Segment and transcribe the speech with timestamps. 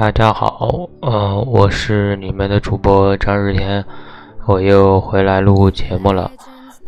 [0.00, 3.84] 大家好，呃，我是你们的主播张日天，
[4.46, 6.30] 我又回来录节目了，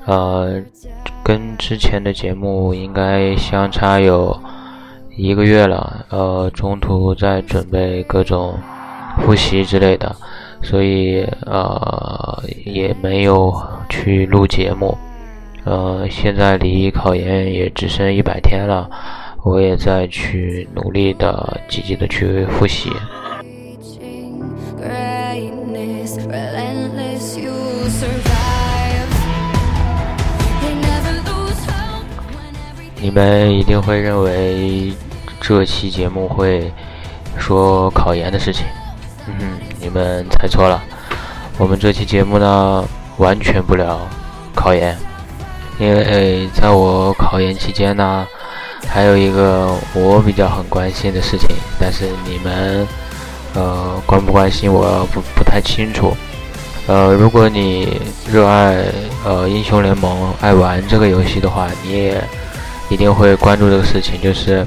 [0.06, 0.62] 呃，
[1.22, 4.34] 跟之前的节目应该相差有
[5.14, 8.54] 一个月了，呃，中途在准备各种
[9.18, 10.16] 复习之类的，
[10.62, 13.54] 所以呃也没有
[13.90, 14.96] 去录节目，
[15.64, 18.88] 呃，现在离考研也只剩一百天了。
[19.44, 22.92] 我也在去努力的、积极的去复习。
[33.00, 34.92] 你们一定会认为
[35.40, 36.72] 这期节目会
[37.36, 38.64] 说考研的事情，
[39.26, 40.80] 嗯，你们猜错了。
[41.58, 42.84] 我们这期节目呢，
[43.16, 43.98] 完全不聊
[44.54, 44.96] 考研，
[45.80, 48.24] 因为在我考研期间呢。
[48.88, 51.48] 还有一个我比较很关心的事情，
[51.78, 52.86] 但是你们，
[53.54, 56.14] 呃，关不关心我不不太清楚。
[56.86, 58.84] 呃，如果你热爱
[59.24, 62.22] 呃英雄联盟，爱玩这个游戏的话，你也
[62.90, 64.66] 一定会关注这个事情，就是，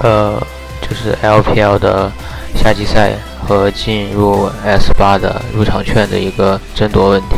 [0.00, 0.40] 呃，
[0.82, 2.10] 就是 LPL 的
[2.56, 3.12] 夏季赛
[3.46, 7.36] 和进入 S 八的入场券的一个争夺问题。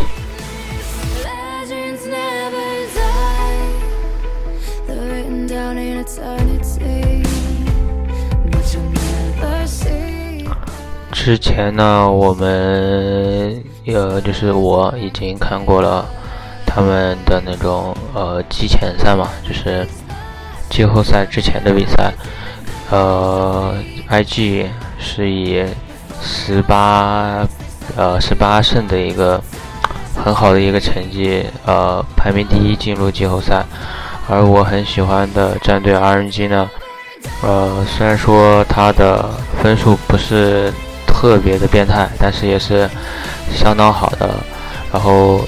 [11.24, 16.04] 之前呢，我们呃，就是我已经看过了
[16.66, 19.86] 他们的那种呃季前赛嘛，就是
[20.68, 22.12] 季后赛之前的比赛。
[22.90, 23.72] 呃
[24.10, 24.66] ，IG
[24.98, 25.64] 是以
[26.20, 27.46] 十八
[27.96, 29.40] 呃十八胜的一个
[30.24, 33.64] 很好的一个成绩，呃排名第一进入季后赛。
[34.28, 36.68] 而我很喜欢的战队 RNG 呢，
[37.44, 39.30] 呃，虽然说他的
[39.62, 40.72] 分数不是。
[41.22, 42.90] 特别的变态，但是也是
[43.54, 44.28] 相当好的。
[44.92, 45.40] 然后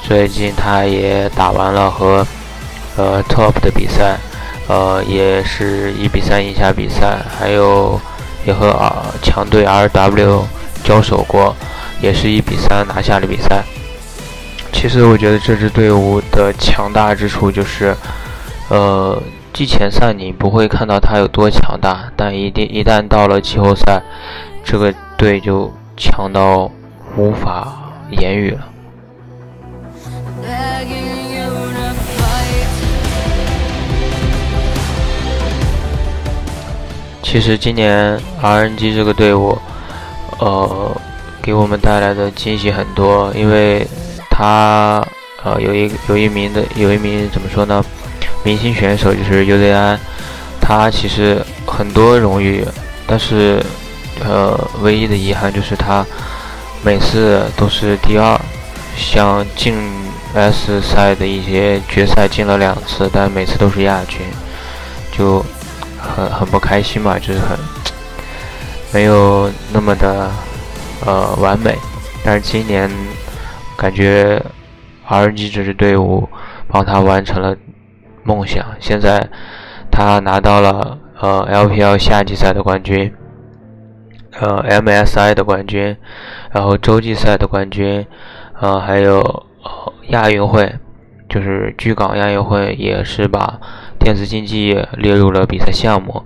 [0.00, 2.24] 最近他也打完了和
[2.96, 4.16] 呃 Top 的比赛，
[4.68, 8.00] 呃也是一比三赢下比赛，还有
[8.46, 10.44] 也和啊强队 RW
[10.84, 11.56] 交手过，
[12.00, 13.64] 也是一比三拿下了比赛。
[14.72, 17.92] 其实我觉得这支队伍的强大之处就是，
[18.68, 19.20] 呃
[19.52, 24.00] 季前赛你不会看到他有多强大，但一定一旦到了季后赛。
[24.64, 26.70] 这个队就强到
[27.16, 28.68] 无法言语了。
[37.22, 39.58] 其实今年 RNG 这个队伍，
[40.38, 40.96] 呃，
[41.42, 43.86] 给我们带来的惊喜很多，因为
[44.30, 45.06] 他
[45.42, 47.84] 呃有一有一名的有一名怎么说呢，
[48.44, 49.98] 明星选手就是 UZI，
[50.60, 52.64] 他其实很多荣誉，
[53.06, 53.62] 但是。
[54.20, 56.04] 呃，唯一的遗憾就是他
[56.84, 58.38] 每次都是第二，
[58.96, 59.74] 像进
[60.34, 64.20] S 赛的一些决赛进了两次，但每次都是亚军，
[65.10, 65.44] 就
[65.98, 67.58] 很很不开心嘛，就是很
[68.92, 70.30] 没有那么的
[71.04, 71.76] 呃完美。
[72.24, 72.88] 但是今年
[73.76, 74.40] 感觉
[75.08, 76.28] RNG 这支队伍
[76.68, 77.56] 帮他完成了
[78.22, 79.28] 梦想，现在
[79.90, 83.12] 他拿到了呃 LPL 夏季赛的冠军。
[84.40, 85.94] 呃，MSI 的冠军，
[86.50, 88.06] 然后洲际赛的冠军，
[88.58, 89.46] 呃，还有
[90.08, 90.78] 亚运会，
[91.28, 93.60] 就是居港亚运会也是把
[93.98, 96.24] 电子竞技列入了比赛项目，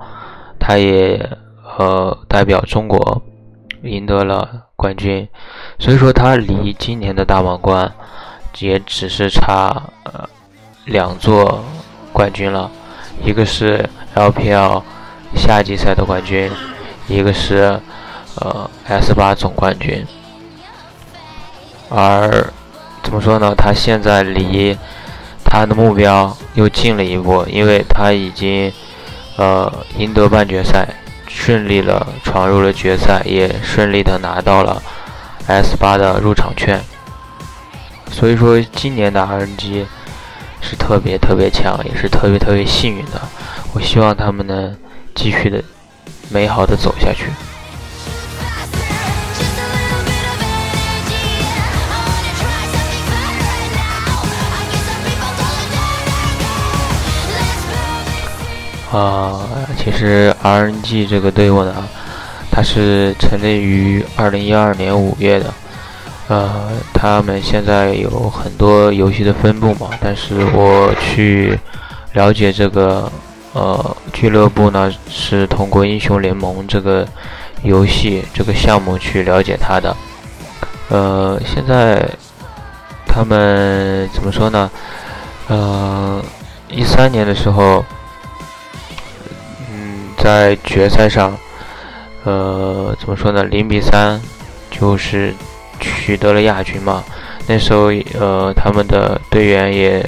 [0.60, 1.28] 他也
[1.78, 3.22] 呃代表中国
[3.82, 5.28] 赢得了冠军，
[5.80, 7.92] 所以说他离今年的大满贯
[8.60, 10.28] 也只是差呃
[10.84, 11.64] 两座
[12.12, 12.70] 冠军了，
[13.24, 13.84] 一个是
[14.14, 14.84] LPL
[15.34, 16.48] 夏季赛的冠军，
[17.08, 17.80] 一个是。
[18.36, 20.06] 呃，S 八总冠军，
[21.88, 22.52] 而
[23.02, 23.54] 怎么说呢？
[23.56, 24.76] 他现在离
[25.44, 28.70] 他的目标又近了一步，因为他已经
[29.36, 30.86] 呃赢得半决赛，
[31.28, 34.82] 顺利的闯入了决赛，也顺利的拿到了
[35.46, 36.80] S 八的入场券。
[38.10, 39.84] 所以说，今年的 RNG
[40.60, 43.20] 是特别特别强，也是特别特别幸运的。
[43.72, 44.76] 我希望他们能
[45.14, 45.62] 继续的
[46.28, 47.30] 美好的走下去。
[58.92, 61.74] 啊，其实 RNG 这个队伍呢，
[62.50, 65.52] 它是成立于二零一二年五月的。
[66.28, 71.56] 呃，他们现在有很多游戏的分布嘛，但是我去
[72.14, 73.10] 了解这个
[73.52, 77.06] 呃俱乐部呢是通过英雄联盟这个
[77.62, 79.96] 游戏这个项目去了解他的。
[80.88, 82.08] 呃，现在
[83.06, 84.68] 他们怎么说呢？
[85.48, 86.20] 呃，
[86.68, 87.84] 一三年的时候，
[90.26, 91.38] 在决赛上，
[92.24, 93.44] 呃，怎么说呢？
[93.44, 94.20] 零比三，
[94.72, 95.32] 就是
[95.78, 97.04] 取得了亚军嘛。
[97.46, 100.04] 那时候，呃，他们的队员也，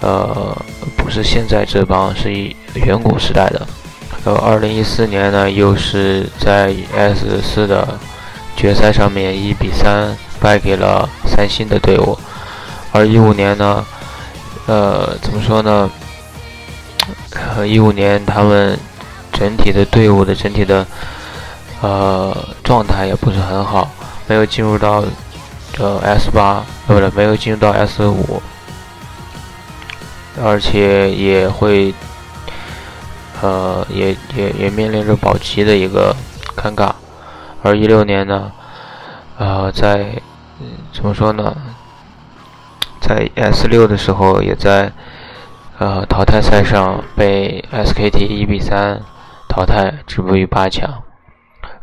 [0.00, 0.60] 呃，
[0.96, 2.32] 不是现在这帮，是
[2.74, 3.64] 远古时代的。
[4.24, 7.96] 然后，二零一四年呢，又是在 S 四的
[8.56, 12.18] 决赛上面一比三败给了三星的队伍。
[12.90, 13.86] 而一五年呢，
[14.66, 15.88] 呃，怎么说呢？
[17.64, 18.76] 一五年他们
[19.34, 20.86] 整体的队伍的整体的
[21.82, 23.90] 呃状态也不是很好，
[24.26, 25.04] 没有进入到。
[25.76, 28.40] 呃，S 八，不对，没有进入到 S 五，
[30.40, 31.92] 而且也会，
[33.42, 36.14] 呃，也也也面临着保级的一个
[36.56, 36.92] 尴尬。
[37.64, 38.52] 而一六年呢，
[39.36, 40.22] 呃，在
[40.92, 41.56] 怎么说呢，
[43.00, 44.92] 在 S 六的时候，也在
[45.78, 49.02] 呃淘汰赛上被 SKT 一比三
[49.54, 51.04] 淘汰，止步于八强，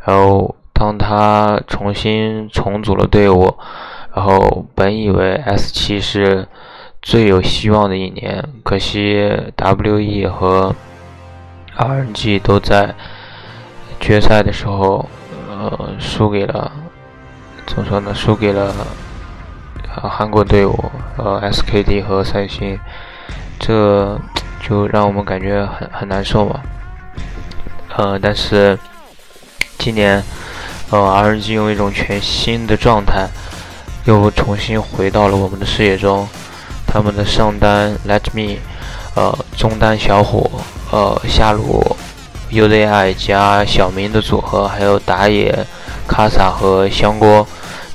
[0.06, 0.54] 然后。
[0.74, 3.56] 当他重新重组了队伍，
[4.16, 6.48] 然后本以为 S 七是
[7.04, 10.74] 最有希望的一年，可惜 WE 和
[11.78, 12.96] RNG 都在
[14.00, 15.08] 决赛的时候，
[15.52, 16.72] 呃，输给了
[17.68, 18.12] 怎么说呢？
[18.16, 18.74] 输给了
[19.86, 22.80] 韩国队伍，呃，SKT 和三星，
[23.60, 24.20] 这
[24.60, 26.60] 就让我们感觉很很难受嘛。
[27.98, 28.78] 呃，但是
[29.78, 30.24] 今年。
[30.94, 33.26] 呃，RNG 用一种全新的状态，
[34.04, 36.28] 又重新回到了我们的视野中。
[36.86, 38.58] 他们的上单 Let Me，
[39.16, 40.52] 呃，中单小虎，
[40.92, 41.96] 呃，下路
[42.52, 45.66] UZI 加小明的组合，还有打野
[46.06, 47.48] 卡萨和香锅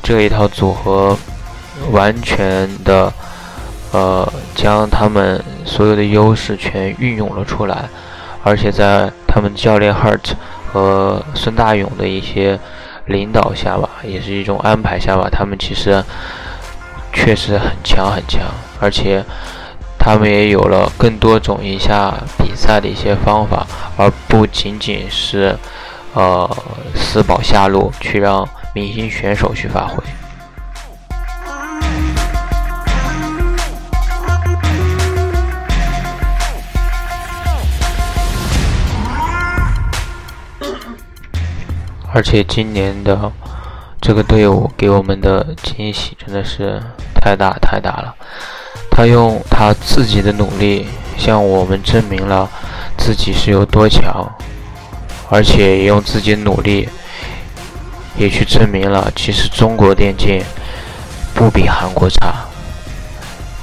[0.02, 1.14] 这一套组合，
[1.90, 3.12] 完全的
[3.92, 7.90] 呃将他们所有的优势全运用了出来，
[8.46, 10.32] 而且在他们教练 Hurt
[10.72, 12.58] 和孙大勇的一些。
[13.08, 15.28] 领导下吧，也是一种安排下吧。
[15.30, 16.02] 他们其实
[17.12, 18.42] 确实很强很强，
[18.80, 19.24] 而且
[19.96, 23.64] 他们也有了更多种一下比赛的一些方法，
[23.96, 25.56] 而不仅仅是
[26.14, 26.50] 呃
[26.96, 28.44] 死保下路去让
[28.74, 30.02] 明星选手去发挥。
[42.12, 43.30] 而且今年的
[44.00, 46.82] 这个队伍给我们的惊喜真的是
[47.20, 48.14] 太大太大了。
[48.90, 50.86] 他用他自己的努力
[51.18, 52.48] 向我们证明了
[52.96, 54.26] 自己是有多强，
[55.28, 56.88] 而且也用自己努力
[58.16, 60.42] 也去证明了其实中国电竞
[61.34, 62.46] 不比韩国差。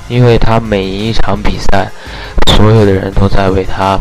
[0.09, 1.89] 因为他每一场比赛，
[2.55, 3.97] 所有的人都在为他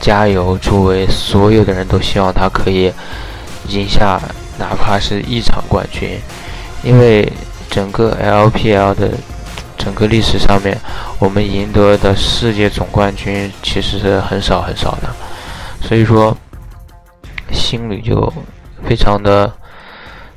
[0.00, 2.92] 加油助威，所有的人都希望他可以。
[3.68, 4.20] 赢下
[4.58, 6.18] 哪怕是一场冠军，
[6.82, 7.32] 因为
[7.70, 9.10] 整个 LPL 的
[9.76, 10.78] 整个历史上面，
[11.18, 15.08] 我们赢得的世界总冠军其实是很少很少的，
[15.80, 16.36] 所以说
[17.50, 18.32] 心里就
[18.86, 19.52] 非常的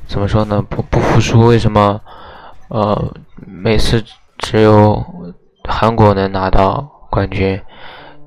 [0.06, 0.60] 怎么说呢？
[0.68, 2.00] 不不服输，为什么
[2.68, 3.14] 呃
[3.46, 4.02] 每次
[4.38, 5.04] 只有
[5.68, 7.60] 韩国能拿到冠军？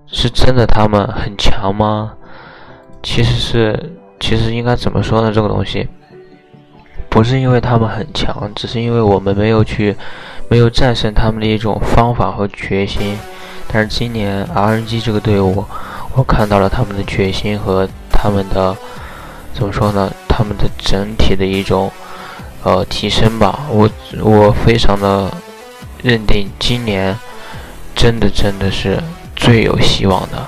[0.08, 2.13] 是真的他们很强吗？
[3.01, 3.98] 其实是。
[4.22, 5.32] 其实应该怎么说呢？
[5.34, 5.90] 这个东西
[7.10, 9.96] 不是因为他们很强，只是因为我们没有去，
[10.48, 13.18] 没有战胜他们的一种方法和决心。
[13.68, 15.66] 但是今年 RNG 这个队伍，
[16.13, 18.78] 我看到了他们的决心和他们的
[19.54, 20.10] 怎么说呢？
[20.30, 21.92] 他们的整体的一种
[22.63, 23.62] 呃提升吧。
[23.70, 23.90] 我
[24.22, 25.30] 我非常的
[26.04, 27.18] 认定，今年
[27.96, 29.01] 真的真的是
[29.36, 30.48] 最有希望的。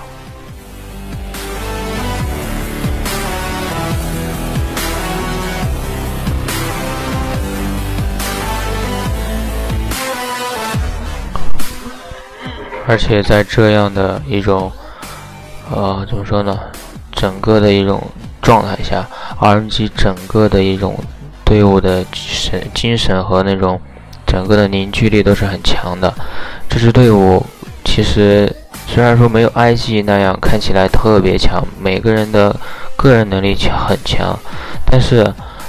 [12.85, 14.71] 而且在这样的一种，
[15.71, 16.59] 呃，怎么说呢？
[17.11, 18.01] 整个的一种
[18.41, 19.07] 状态下
[19.39, 20.97] ，RNG 整个的一种
[21.45, 23.79] 队伍的神精神和那种
[24.25, 26.13] 整个的凝聚力都是很强的。
[26.67, 27.45] 这支队伍
[27.85, 28.53] 其实
[28.87, 32.53] 虽然说没有 IG 那样看起来特别强，每个人的
[32.97, 34.37] 个人能力强很强，
[34.85, 35.23] 但是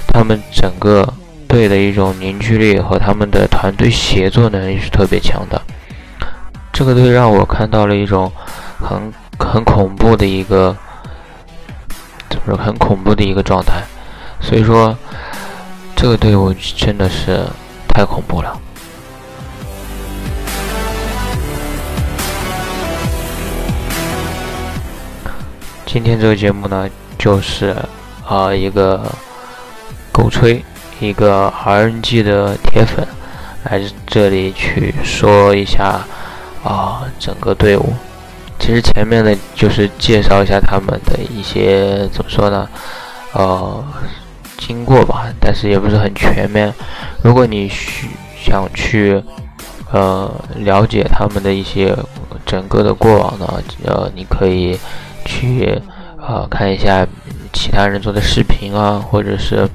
[0.07, 1.07] 他们整个
[1.47, 5.61] 队的一种凝聚力和他们的团队协作能力是特别强的。
[6.77, 8.29] 这个队让我看到了一种
[8.81, 10.75] 很很恐怖的一个，
[12.29, 12.57] 怎么说？
[12.57, 13.81] 很恐怖的一个状态。
[14.41, 14.93] 所以说，
[15.95, 17.45] 这个队伍真的是
[17.87, 18.59] 太恐怖了。
[25.85, 27.73] 今天这个节目呢，就是
[28.27, 29.01] 啊一个
[30.11, 30.61] 狗吹，
[30.99, 33.07] 一个 RNG 的铁粉
[33.63, 36.01] 来这里去说一下
[36.65, 37.93] 啊整个队伍。
[38.59, 42.67] 其实前面呢就是介绍一下他们的一些怎么说呢，
[43.33, 43.81] 呃
[44.57, 46.73] 经过吧，但是也不是很全面。
[47.21, 48.09] 如果你需
[48.43, 49.23] 想去
[49.91, 51.95] 呃了解他们的一些
[52.45, 54.77] 整个的过往呢，呃你可以。
[55.27, 55.81] 去
[56.21, 57.03] 啊看一下
[57.51, 59.67] 其他人做的视频啊，或者是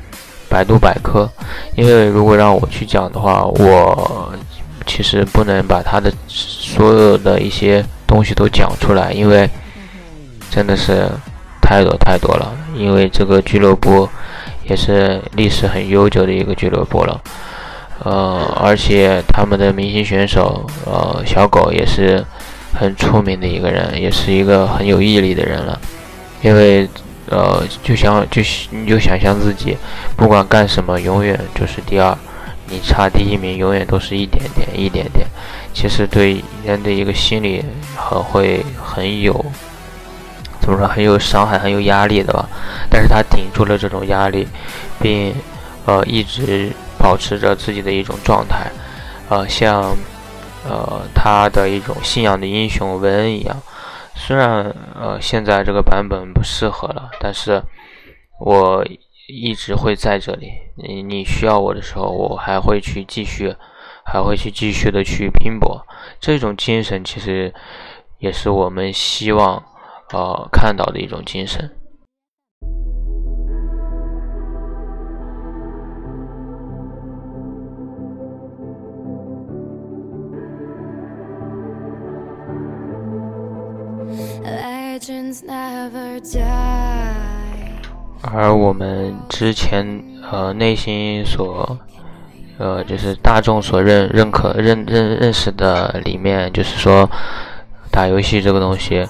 [0.48, 1.28] 百度百科。
[1.74, 4.32] 因为如果让我去讲的话，我
[4.90, 9.48] 其实不能把他的所有的一些东西都讲出来，因为
[10.50, 11.08] 真的是
[11.62, 12.52] 太多太多了。
[12.74, 14.08] 因为这个俱乐部
[14.64, 17.20] 也是历史很悠久的一个俱乐部了，
[18.02, 22.24] 呃，而且他们的明星选手呃小狗也是。
[22.72, 25.76] 很出名的一个人，也是一个很有毅力的人了。
[26.40, 26.88] 因为，
[27.28, 29.76] 呃，就想就你就想象自己，
[30.16, 32.16] 不管干什么，永远就是第二，
[32.70, 35.26] 你差第一名，永远都是一点点，一点点。
[35.74, 37.64] 其实对人的一个心理
[37.96, 39.44] 很会很有，
[40.60, 42.48] 怎么说，很有伤害，很有压力的吧。
[42.88, 44.46] 但是他顶住了这种压力，
[45.00, 45.34] 并
[45.84, 48.70] 呃一直保持着自己的一种状态，
[49.28, 49.94] 呃，像。
[50.68, 53.62] 呃，他的一种信仰的英雄文恩一样，
[54.14, 54.62] 虽然
[54.94, 57.62] 呃现在这个版本不适合了，但是
[58.38, 58.84] 我
[59.30, 60.52] 一直会在这里。
[60.74, 63.54] 你你需要我的时候，我还会去继续，
[64.04, 65.86] 还会去继续的去拼搏。
[66.18, 67.54] 这种精神其实
[68.18, 69.62] 也是我们希望
[70.12, 71.70] 呃看到的一种精神。
[88.32, 91.78] 而我们之前呃内心所
[92.58, 97.08] 呃就是大众所认认可认认认识的里面，就是说
[97.90, 99.06] 打游戏这个东西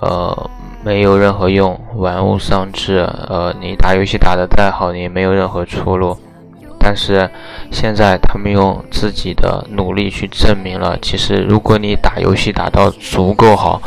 [0.00, 0.50] 呃
[0.82, 2.98] 没有任何用，玩物丧志。
[3.28, 6.16] 呃，你打游戏打得再好，你也没有任何出路。
[6.78, 7.28] 但是
[7.70, 13.80] 现在他们用自己的努力去证明了，其实如果你打游戏打到足够好。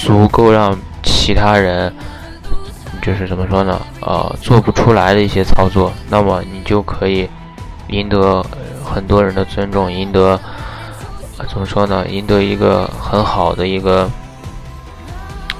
[0.00, 1.92] 足够让其他人，
[3.08, 3.80] 就是怎么说呢？
[4.02, 7.26] 呃，做不出来的一些操作，那么你就可以
[7.86, 8.44] 赢得
[8.84, 10.38] 很多人的尊重，赢得
[11.48, 12.06] 怎么说呢？
[12.06, 14.06] 赢得一个很好的一个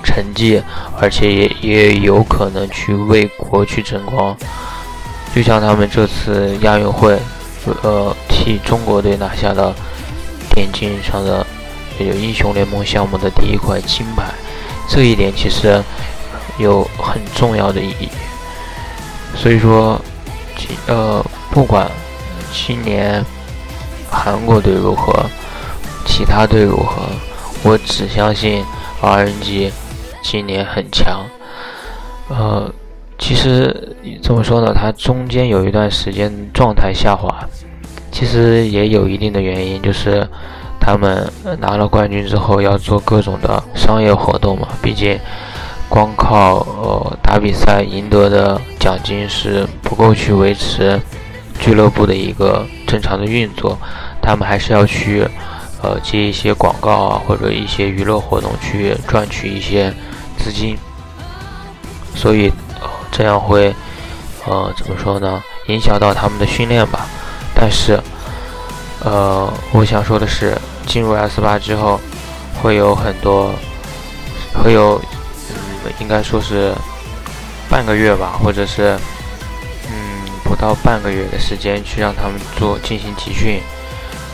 [0.05, 0.63] 成绩，
[1.01, 4.37] 而且也也有可能去为国去争光。
[5.35, 7.19] 就像他们这次亚运会，
[7.83, 9.75] 呃，替中国队拿下了
[10.51, 11.47] 电竞上的。
[11.99, 14.33] 有英雄联盟项目的第一块金牌，
[14.89, 15.83] 这一点其实
[16.59, 18.09] 有很重要的意义。
[19.35, 20.01] 所以说，
[20.87, 21.91] 呃，不管
[22.53, 23.25] 今年
[24.11, 25.25] 韩国队如何，
[26.05, 27.03] 其他队如何，
[27.63, 28.65] 我只相信
[29.01, 29.71] RNG
[30.23, 31.25] 今年很强。
[32.29, 32.73] 呃，
[33.19, 34.75] 其实怎么说呢？
[34.75, 37.35] 他中间有一段时间状态下滑，
[38.11, 40.29] 其实也有一定的原因，就是。
[40.81, 45.19] 他们拿了冠军之后要做各种的商业活动嘛，毕竟
[45.89, 51.01] 光靠呃打比赛赢得的奖金是不够去维持
[51.59, 53.77] 俱乐部的一个正常的运作，
[54.23, 55.27] 他们还是要去
[55.83, 59.93] 呃接一些广告啊或者一些娱乐活动去赚取一些
[60.37, 60.79] 资金，
[62.15, 62.53] 所以
[63.11, 63.75] 这样会
[64.47, 65.43] 呃怎么说呢？
[65.67, 67.07] 影响到他们的训练吧，
[67.55, 68.01] 但是。
[69.05, 72.01] 呃，我想说的是，进入 S 八之后，
[72.61, 73.53] 会有很多，
[74.53, 75.01] 会有，
[76.01, 76.73] 应该说是
[77.69, 78.99] 半个月吧，或者是，
[79.91, 83.61] 嗯，不到半个月的时间去让他们做进行集训。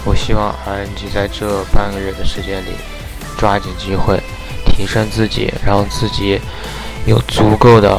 [0.04, 2.70] 我希望 RNG 在这半个月的时间里，
[3.38, 4.20] 抓紧机会
[4.66, 6.40] 提升自己，让自己
[7.06, 7.98] 有足够的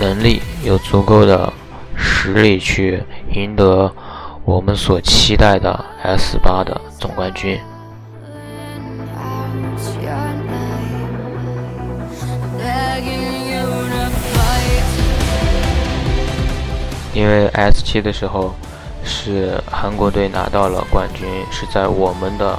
[0.00, 1.52] 能力，有足够的
[1.96, 3.02] 实力去
[3.32, 3.92] 赢得。
[4.44, 7.60] 我们所期待的 S 八的总冠军，
[17.16, 18.54] 因为 S 七的时候
[19.02, 22.58] 是韩国队拿到了冠军，是在我们的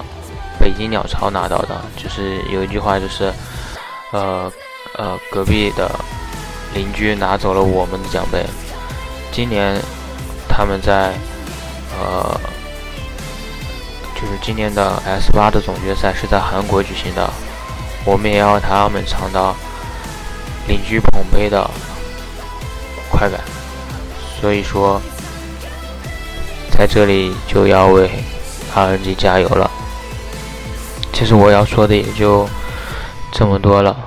[0.59, 1.79] 北京鸟巢拿到的。
[1.95, 3.31] 就是有一句话，就是
[4.11, 4.51] 呃
[4.95, 5.87] 呃隔壁的
[6.73, 8.43] 邻居拿走了我们的奖杯。
[9.31, 9.79] 今年
[10.49, 11.13] 他们在
[11.99, 12.41] 呃
[14.15, 17.29] 就是今年的 S 八的总决赛是在韩国举行的，
[18.05, 19.55] 我们也要他们尝到
[20.67, 21.69] 邻居捧杯的
[23.11, 23.39] 快感。
[24.39, 25.01] 所以说，
[26.69, 28.09] 在这里就要为
[28.75, 29.69] RNG 加油了。
[31.11, 32.47] 其实我要说的也就
[33.31, 33.97] 这么多了，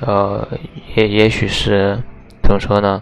[0.00, 0.46] 呃，
[0.94, 1.98] 也也许是
[2.42, 3.00] 怎么说呢？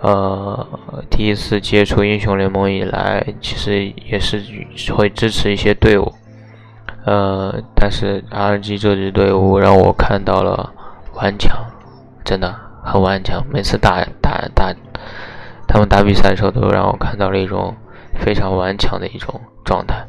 [0.00, 0.66] 呃，
[1.10, 4.42] 第一次接触英雄联盟以来，其实也是
[4.94, 6.14] 会支持一些队伍，
[7.04, 10.72] 呃，但是 RNG 这支队伍让我看到了
[11.14, 11.54] 顽强，
[12.24, 14.74] 真的很顽强，每次打打打。
[15.68, 17.74] 他们打比赛的时候，都让我看到了一种
[18.18, 20.06] 非常顽强的一种状态。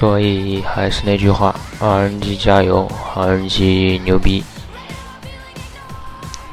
[0.00, 4.42] 所以还是那句话，RNG 加油，RNG 牛逼！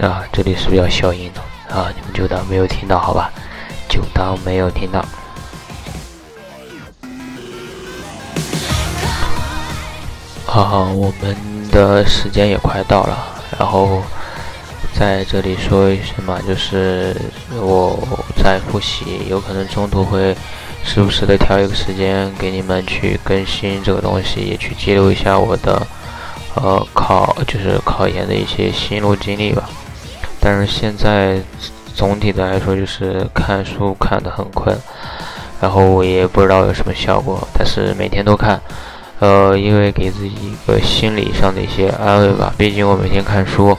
[0.02, 1.40] 啊，这里是不是要消音的？
[1.74, 3.32] 啊，你们就当没有听到，好吧？
[3.88, 5.06] 就当没有听到。
[10.46, 13.18] 好，我们的时间也快到了，
[13.58, 14.04] 然后
[14.94, 17.16] 在这里说一声嘛，就是
[17.52, 17.98] 我
[18.44, 20.36] 在复习，有可能中途会。
[20.88, 25.86] 时不时的挑一个时间给你们去更新这个东西，也去记录一下我的
[26.56, 29.70] 呃考就是考研的一些心路经历吧。
[30.40, 31.40] 但是现在
[31.94, 34.76] 总体的来说就是看书看得很困，
[35.60, 38.60] 然后我也不知道有什么效果，但是每天都看，
[39.20, 42.54] 呃，因为给自己一个心理上的一些安慰吧。
[42.58, 43.78] 毕竟我每天看书，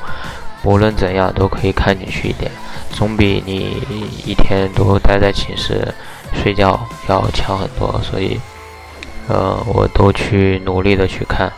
[0.63, 2.53] 无论怎样都可以看进去一点，
[2.93, 3.83] 总比你
[4.27, 5.83] 一天都待在寝室。
[6.33, 8.41] 睡觉要强很多，所以，
[9.29, 11.53] 呃，我都去努力的去看，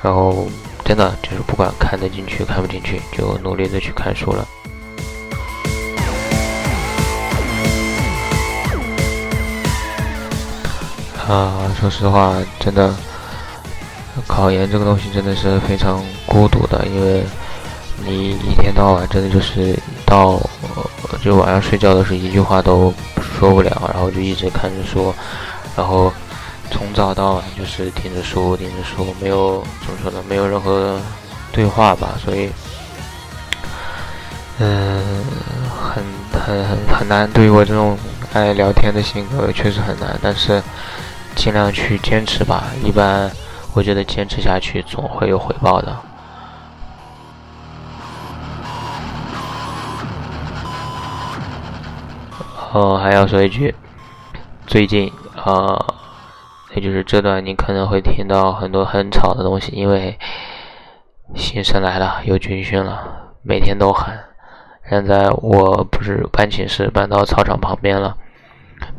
[0.00, 0.46] 然后
[0.84, 4.46] 真的就是不管看得进去看不进去，就努力的去看书了。
[11.26, 12.94] 啊，说实话，真的，
[14.28, 17.24] 考研这个东西真的是非常孤独的，因为
[18.04, 20.38] 你一天到晚真的就是到
[21.24, 22.92] 就晚上睡觉的时候一句话都。
[23.40, 25.14] 说不了，后就一直看着书，
[25.76, 26.12] 然后
[26.70, 31.00] 从早到晚就是听着书，听着书，没有怎么说呢，没有任何
[31.52, 32.50] 对话吧，所以，
[34.58, 35.24] 嗯，
[35.70, 37.30] 很很很很难。
[37.30, 37.96] 对于我这种
[38.32, 40.60] 爱聊天的性格，确实很难，但是
[41.36, 42.64] 尽量去坚持吧。
[42.82, 43.30] 一般
[43.72, 45.96] 我觉得坚持下去总会有回报的。
[52.72, 53.74] 哦，还要说一句，
[54.72, 55.84] 最近啊，
[56.74, 60.18] 也就是这段你可能会听到很多很吵的东西，因为
[61.34, 64.18] 新生来了，有军训了，每天都喊。
[64.88, 68.16] 现在我不是搬寝室搬到操场旁边了，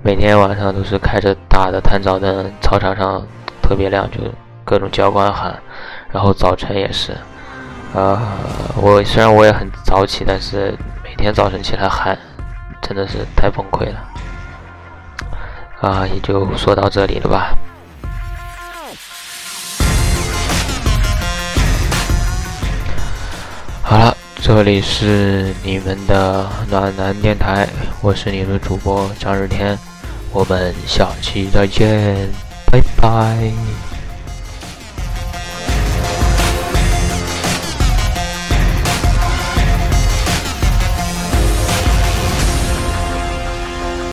[0.04, 3.26] 每天晚上都是开着大的探照灯，操场上
[3.60, 4.20] 特别亮，就
[4.64, 5.60] 各种教官喊。
[6.12, 7.14] 然后早晨也是，
[7.96, 8.22] 啊，
[8.80, 12.16] 我虽然我也很早起，但是每天早晨起来喊。
[12.80, 13.96] 真的是太崩溃了，
[15.84, 17.54] 啊，也就说到这里了吧。
[23.82, 27.68] 好了，这里是你们的暖男电台，
[28.02, 29.78] 我是你的主播张日天，
[30.32, 32.30] 我们下期再见，
[32.72, 33.52] 拜拜。